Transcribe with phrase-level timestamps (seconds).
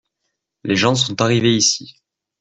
[0.63, 2.01] Les gens sont arrivés ici.